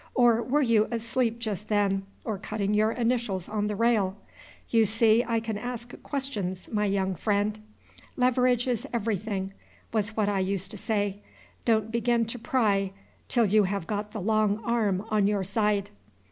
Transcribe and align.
or 0.15 0.41
were 0.41 0.63
you 0.63 0.87
asleep 0.91 1.37
just 1.37 1.67
then, 1.67 2.07
or 2.25 2.39
cutting 2.39 2.73
your 2.73 2.91
initials 2.91 3.47
on 3.47 3.67
the 3.67 3.75
rail? 3.75 4.17
(You 4.67 4.87
see 4.87 5.23
I 5.23 5.39
can 5.39 5.59
ask 5.59 5.93
questions, 6.01 6.67
my 6.71 6.85
young 6.87 7.13
friend.) 7.13 7.59
Leverage 8.17 8.67
is 8.67 8.87
everything, 8.91 9.53
was 9.93 10.17
what 10.17 10.27
I 10.27 10.39
used 10.39 10.71
to 10.71 10.77
say; 10.79 11.21
don't 11.65 11.91
begin 11.91 12.25
to 12.25 12.39
pry 12.39 12.93
till 13.27 13.45
you 13.45 13.65
have 13.65 13.85
got 13.85 14.11
the 14.11 14.21
long 14.21 14.63
arm 14.63 15.05
on 15.11 15.27
your 15.27 15.43
side. 15.43 15.91